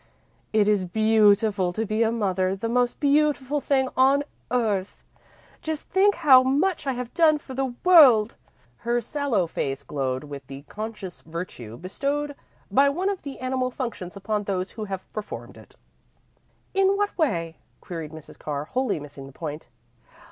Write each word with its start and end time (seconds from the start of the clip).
"It 0.51 0.67
is 0.67 0.83
beautiful 0.83 1.71
to 1.73 1.85
be 1.85 2.01
a 2.01 2.11
mother 2.11 2.55
the 2.55 2.67
most 2.67 2.99
beautiful 2.99 3.61
thing 3.61 3.87
on 3.95 4.23
earth! 4.49 5.03
Just 5.61 5.89
think 5.89 6.15
how 6.15 6.41
much 6.41 6.87
I 6.87 6.93
have 6.93 7.13
done 7.13 7.37
for 7.37 7.53
the 7.53 7.75
world!" 7.83 8.33
Her 8.77 8.99
sallow 8.99 9.45
face 9.45 9.83
glowed 9.83 10.23
with 10.23 10.47
the 10.47 10.63
conscious 10.63 11.21
virtue 11.21 11.77
bestowed 11.77 12.33
by 12.71 12.89
one 12.89 13.09
of 13.11 13.21
the 13.21 13.37
animal 13.37 13.69
functions 13.69 14.17
upon 14.17 14.45
those 14.45 14.71
who 14.71 14.85
have 14.85 15.13
performed 15.13 15.55
it. 15.55 15.75
"In 16.73 16.97
what 16.97 17.15
way?" 17.15 17.57
queried 17.79 18.09
Mrs. 18.11 18.39
Carr, 18.39 18.65
wholly 18.65 18.99
missing 18.99 19.27
the 19.27 19.31
point. 19.33 19.69